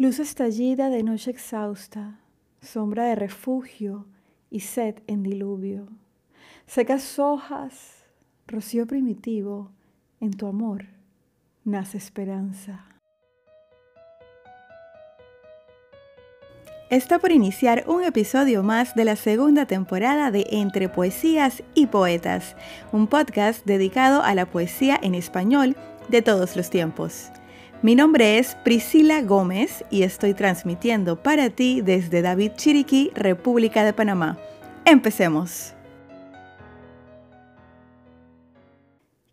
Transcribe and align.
Luz 0.00 0.18
estallida 0.18 0.88
de 0.88 1.02
noche 1.02 1.30
exhausta, 1.30 2.20
sombra 2.62 3.04
de 3.04 3.16
refugio 3.16 4.06
y 4.50 4.60
sed 4.60 4.94
en 5.06 5.22
diluvio. 5.22 5.88
Secas 6.66 7.18
hojas, 7.18 8.06
rocío 8.46 8.86
primitivo, 8.86 9.72
en 10.18 10.30
tu 10.30 10.46
amor 10.46 10.86
nace 11.66 11.98
esperanza. 11.98 12.86
Está 16.88 17.18
por 17.18 17.30
iniciar 17.30 17.84
un 17.86 18.02
episodio 18.02 18.62
más 18.62 18.94
de 18.94 19.04
la 19.04 19.16
segunda 19.16 19.66
temporada 19.66 20.30
de 20.30 20.46
Entre 20.50 20.88
Poesías 20.88 21.62
y 21.74 21.88
Poetas, 21.88 22.56
un 22.90 23.06
podcast 23.06 23.66
dedicado 23.66 24.22
a 24.22 24.34
la 24.34 24.46
poesía 24.46 24.98
en 25.02 25.14
español 25.14 25.76
de 26.08 26.22
todos 26.22 26.56
los 26.56 26.70
tiempos. 26.70 27.30
Mi 27.82 27.94
nombre 27.94 28.38
es 28.38 28.56
Priscila 28.56 29.22
Gómez 29.22 29.86
y 29.88 30.02
estoy 30.02 30.34
transmitiendo 30.34 31.22
para 31.22 31.48
ti 31.48 31.80
desde 31.80 32.20
David 32.20 32.52
Chiriquí, 32.56 33.10
República 33.14 33.84
de 33.84 33.94
Panamá. 33.94 34.36
Empecemos. 34.84 35.74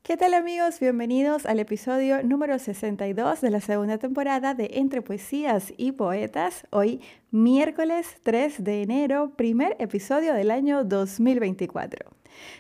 ¿Qué 0.07 0.16
tal 0.16 0.35
amigos? 0.35 0.79
Bienvenidos 0.79 1.45
al 1.45 1.59
episodio 1.59 2.23
número 2.23 2.57
62 2.59 3.41
de 3.41 3.52
la 3.52 3.59
segunda 3.59 3.98
temporada 3.98 4.53
de 4.53 4.70
Entre 4.75 5.02
Poesías 5.02 5.73
y 5.75 5.91
Poetas. 5.91 6.65
Hoy 6.70 7.02
miércoles 7.29 8.15
3 8.23 8.63
de 8.63 8.84
enero, 8.84 9.34
primer 9.35 9.75
episodio 9.79 10.34
del 10.34 10.49
año 10.51 10.85
2024. 10.85 12.09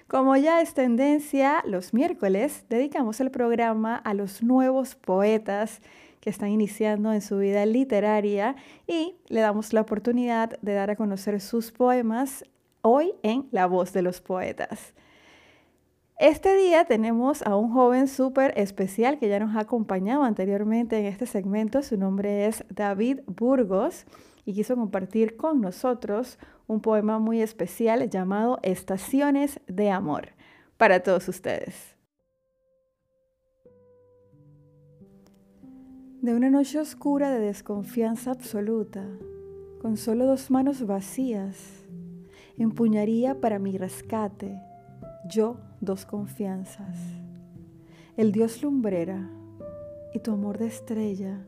Como 0.09 0.35
ya 0.35 0.59
es 0.59 0.73
tendencia, 0.73 1.63
los 1.65 1.93
miércoles 1.93 2.65
dedicamos 2.67 3.21
el 3.21 3.31
programa 3.31 3.95
a 3.95 4.13
los 4.13 4.43
nuevos 4.43 4.95
poetas 4.95 5.81
que 6.19 6.29
están 6.29 6.49
iniciando 6.49 7.13
en 7.13 7.21
su 7.21 7.37
vida 7.37 7.65
literaria 7.65 8.57
y 8.87 9.15
le 9.29 9.39
damos 9.39 9.71
la 9.71 9.79
oportunidad 9.79 10.59
de 10.61 10.73
dar 10.73 10.89
a 10.89 10.97
conocer 10.97 11.39
sus 11.39 11.71
poemas 11.71 12.43
hoy 12.81 13.13
en 13.23 13.47
La 13.51 13.67
voz 13.67 13.93
de 13.93 14.01
los 14.01 14.19
poetas. 14.19 14.93
Este 16.19 16.57
día 16.57 16.83
tenemos 16.85 17.43
a 17.43 17.55
un 17.55 17.71
joven 17.71 18.07
súper 18.07 18.51
especial 18.57 19.19
que 19.19 19.29
ya 19.29 19.37
nos 19.37 19.55
ha 19.55 19.59
acompañado 19.59 20.23
anteriormente 20.23 20.97
en 20.97 21.05
este 21.05 21.27
segmento. 21.27 21.83
Su 21.83 21.95
nombre 21.95 22.47
es 22.47 22.65
David 22.69 23.19
Burgos 23.27 24.05
y 24.43 24.53
quiso 24.53 24.75
compartir 24.75 25.37
con 25.37 25.61
nosotros 25.61 26.39
un 26.65 26.81
poema 26.81 27.19
muy 27.19 27.43
especial 27.43 28.09
llamado 28.09 28.57
Estaciones 28.63 29.59
de 29.67 29.91
Amor 29.91 30.29
para 30.77 31.03
todos 31.03 31.27
ustedes. 31.29 31.95
De 36.23 36.33
una 36.33 36.49
noche 36.49 36.79
oscura 36.79 37.29
de 37.29 37.41
desconfianza 37.41 38.31
absoluta, 38.31 39.07
con 39.83 39.97
solo 39.97 40.25
dos 40.25 40.49
manos 40.49 40.83
vacías, 40.87 41.85
empuñaría 42.57 43.39
para 43.39 43.59
mi 43.59 43.77
rescate 43.77 44.66
yo 45.25 45.57
dos 45.81 46.05
confianzas. 46.05 46.97
El 48.15 48.31
Dios 48.31 48.61
lumbrera 48.61 49.29
y 50.13 50.19
tu 50.19 50.31
amor 50.31 50.57
de 50.57 50.67
estrella 50.67 51.45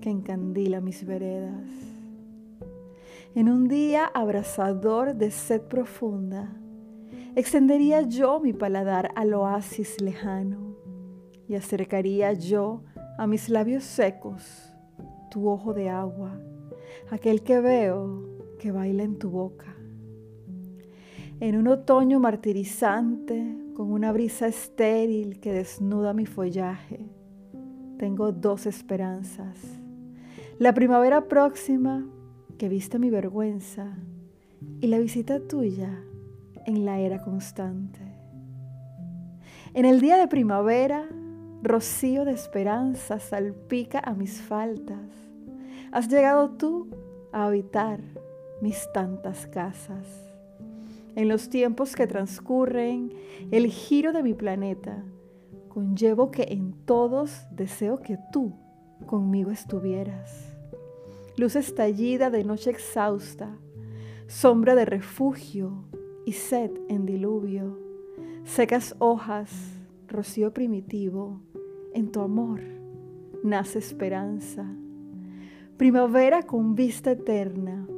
que 0.00 0.10
encandila 0.10 0.80
mis 0.80 1.04
veredas. 1.04 1.64
En 3.34 3.48
un 3.48 3.68
día 3.68 4.06
abrasador 4.06 5.14
de 5.14 5.30
sed 5.30 5.62
profunda, 5.62 6.56
extendería 7.36 8.02
yo 8.02 8.40
mi 8.40 8.52
paladar 8.52 9.12
al 9.14 9.34
oasis 9.34 10.00
lejano 10.00 10.76
y 11.46 11.54
acercaría 11.54 12.32
yo 12.32 12.82
a 13.16 13.26
mis 13.26 13.48
labios 13.48 13.84
secos 13.84 14.72
tu 15.30 15.48
ojo 15.48 15.74
de 15.74 15.88
agua, 15.88 16.40
aquel 17.10 17.42
que 17.42 17.60
veo 17.60 18.24
que 18.58 18.72
baila 18.72 19.02
en 19.02 19.18
tu 19.18 19.30
boca. 19.30 19.77
En 21.40 21.56
un 21.56 21.68
otoño 21.68 22.18
martirizante, 22.18 23.56
con 23.76 23.92
una 23.92 24.10
brisa 24.10 24.48
estéril 24.48 25.38
que 25.38 25.52
desnuda 25.52 26.12
mi 26.12 26.26
follaje, 26.26 27.06
tengo 27.96 28.32
dos 28.32 28.66
esperanzas. 28.66 29.56
La 30.58 30.74
primavera 30.74 31.28
próxima 31.28 32.04
que 32.58 32.68
viste 32.68 32.98
mi 32.98 33.08
vergüenza 33.08 33.96
y 34.80 34.88
la 34.88 34.98
visita 34.98 35.38
tuya 35.38 36.02
en 36.66 36.84
la 36.84 36.98
era 36.98 37.22
constante. 37.22 38.00
En 39.74 39.84
el 39.84 40.00
día 40.00 40.16
de 40.16 40.26
primavera, 40.26 41.08
rocío 41.62 42.24
de 42.24 42.32
esperanza 42.32 43.20
salpica 43.20 44.00
a 44.00 44.12
mis 44.12 44.42
faltas. 44.42 45.06
Has 45.92 46.08
llegado 46.08 46.50
tú 46.50 46.88
a 47.30 47.46
habitar 47.46 48.00
mis 48.60 48.90
tantas 48.92 49.46
casas. 49.46 50.27
En 51.18 51.26
los 51.26 51.48
tiempos 51.48 51.96
que 51.96 52.06
transcurren, 52.06 53.12
el 53.50 53.66
giro 53.66 54.12
de 54.12 54.22
mi 54.22 54.34
planeta, 54.34 55.02
conllevo 55.68 56.30
que 56.30 56.44
en 56.50 56.72
todos 56.84 57.44
deseo 57.50 57.98
que 57.98 58.20
tú 58.32 58.52
conmigo 59.04 59.50
estuvieras. 59.50 60.56
Luz 61.36 61.56
estallida 61.56 62.30
de 62.30 62.44
noche 62.44 62.70
exhausta, 62.70 63.58
sombra 64.28 64.76
de 64.76 64.84
refugio 64.84 65.86
y 66.24 66.34
sed 66.34 66.70
en 66.88 67.04
diluvio, 67.04 67.80
secas 68.44 68.94
hojas, 69.00 69.50
rocío 70.06 70.54
primitivo, 70.54 71.40
en 71.94 72.12
tu 72.12 72.20
amor 72.20 72.60
nace 73.42 73.80
esperanza, 73.80 74.72
primavera 75.78 76.44
con 76.44 76.76
vista 76.76 77.10
eterna, 77.10 77.88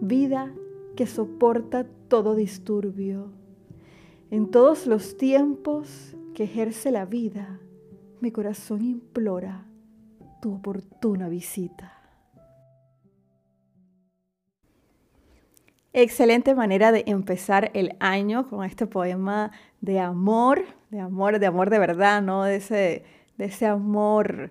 vida 0.00 0.52
que 0.96 1.06
soporta 1.06 1.86
todo 2.08 2.34
disturbio. 2.34 3.32
En 4.30 4.50
todos 4.50 4.86
los 4.86 5.16
tiempos 5.16 6.16
que 6.34 6.44
ejerce 6.44 6.90
la 6.90 7.04
vida, 7.04 7.60
mi 8.20 8.30
corazón 8.30 8.84
implora 8.84 9.66
tu 10.40 10.54
oportuna 10.54 11.28
visita. 11.28 11.92
Excelente 15.92 16.56
manera 16.56 16.90
de 16.90 17.04
empezar 17.06 17.70
el 17.72 17.94
año 18.00 18.48
con 18.48 18.64
este 18.64 18.86
poema 18.86 19.52
de 19.80 20.00
amor, 20.00 20.64
de 20.90 20.98
amor, 20.98 21.38
de 21.38 21.46
amor 21.46 21.70
de 21.70 21.78
verdad, 21.78 22.20
¿no? 22.20 22.42
De 22.42 22.56
ese, 22.56 23.04
de 23.36 23.44
ese 23.44 23.66
amor 23.66 24.50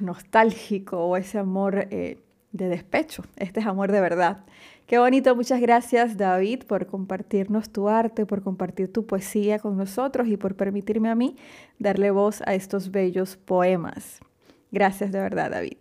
nostálgico 0.00 1.04
o 1.04 1.16
ese 1.16 1.38
amor 1.38 1.88
eh, 1.90 2.23
de 2.54 2.68
despecho. 2.68 3.24
Este 3.36 3.60
es 3.60 3.66
amor 3.66 3.92
de 3.92 4.00
verdad. 4.00 4.44
Qué 4.86 4.98
bonito, 4.98 5.34
muchas 5.34 5.60
gracias 5.60 6.16
David 6.16 6.62
por 6.64 6.86
compartirnos 6.86 7.70
tu 7.70 7.88
arte, 7.88 8.26
por 8.26 8.42
compartir 8.42 8.92
tu 8.92 9.06
poesía 9.06 9.58
con 9.58 9.76
nosotros 9.76 10.28
y 10.28 10.36
por 10.36 10.54
permitirme 10.54 11.10
a 11.10 11.14
mí 11.14 11.36
darle 11.78 12.10
voz 12.10 12.42
a 12.46 12.54
estos 12.54 12.90
bellos 12.90 13.36
poemas. 13.36 14.20
Gracias 14.70 15.10
de 15.10 15.20
verdad 15.20 15.50
David. 15.50 15.78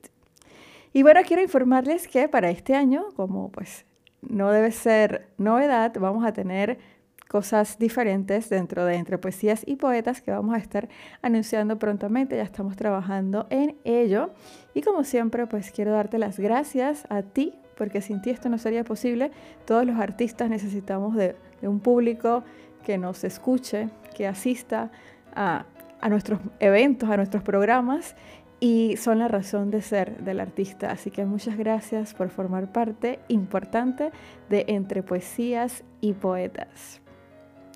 Y 0.94 1.03
bueno, 1.03 1.22
quiero 1.25 1.44
informarles 1.44 2.07
que 2.07 2.28
para 2.28 2.50
este 2.50 2.75
año, 2.75 3.05
como 3.16 3.51
pues 3.51 3.85
no 4.22 4.51
debe 4.51 4.72
ser 4.72 5.28
novedad, 5.38 5.94
vamos 6.00 6.25
a 6.25 6.34
tener 6.34 6.79
cosas 7.28 7.78
diferentes 7.79 8.50
dentro 8.50 8.85
de 8.85 8.95
Entre 8.95 9.17
Poesías 9.17 9.63
y 9.66 9.75
Poetas 9.75 10.22
que 10.22 10.31
vamos 10.31 10.56
a 10.56 10.57
estar 10.57 10.89
anunciando 11.22 11.79
prontamente, 11.79 12.35
ya 12.35 12.44
estamos 12.44 12.75
trabajando 12.75 13.47
en 13.50 13.78
ello. 13.84 14.31
Y 14.73 14.81
como 14.81 15.03
siempre, 15.03 15.47
pues 15.47 15.72
quiero 15.72 15.91
darte 15.91 16.17
las 16.17 16.39
gracias 16.39 17.06
a 17.09 17.22
ti, 17.22 17.53
porque 17.78 18.01
sin 18.01 18.22
ti 18.22 18.29
esto 18.29 18.50
no 18.50 18.57
sería 18.57 18.84
posible. 18.84 19.31
Todos 19.66 19.85
los 19.85 20.00
artistas 20.00 20.50
necesitamos 20.50 21.16
de, 21.16 21.35
un 21.61 21.79
público 21.79 22.44
que 22.85 22.97
nos 22.97 23.23
escuche, 23.23 23.90
que 24.16 24.28
asista 24.28 24.91
a, 25.34 25.66
a 26.01 26.09
nuestros 26.09 26.40
eventos, 26.59 27.09
a 27.09 27.16
nuestros 27.16 27.41
programas 27.41 28.16
y 28.63 28.95
son 28.95 29.19
la 29.19 29.28
razón 29.28 29.72
de 29.72 29.81
ser 29.81 30.23
del 30.23 30.40
artista. 30.40 30.91
Así 30.91 31.11
que 31.11 31.25
muchas 31.25 31.58
gracias 31.58 32.14
por 32.14 32.29
formar 32.29 32.72
parte 32.72 33.19
importante 33.28 34.11
de 34.49 34.64
Entre 34.69 35.03
Poesías 35.03 35.84
y 35.99 36.14
Poetas. 36.14 37.03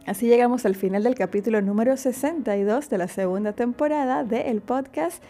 Así 0.07 0.25
llegamos 0.25 0.65
al 0.65 0.75
final 0.75 1.03
del 1.03 1.15
capítulo 1.15 1.61
número 1.61 1.97
62 1.97 2.89
de 2.89 2.97
la 2.97 3.09
segunda 3.09 3.51
temporada 3.51 4.23
del 4.23 4.61
podcast. 4.61 5.21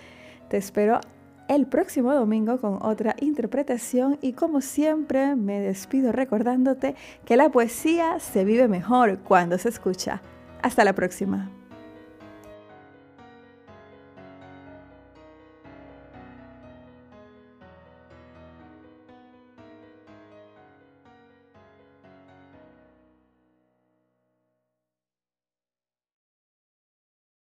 Te 0.49 0.57
espero 0.57 1.01
el 1.49 1.65
próximo 1.65 2.13
domingo 2.13 2.61
con 2.61 2.77
otra 2.83 3.15
interpretación 3.19 4.19
y 4.21 4.33
como 4.33 4.61
siempre 4.61 5.35
me 5.35 5.59
despido 5.59 6.11
recordándote 6.11 6.95
que 7.25 7.37
la 7.37 7.49
poesía 7.49 8.19
se 8.19 8.45
vive 8.45 8.67
mejor 8.67 9.17
cuando 9.17 9.57
se 9.57 9.69
escucha. 9.69 10.21
Hasta 10.61 10.83
la 10.83 10.93
próxima. 10.93 11.56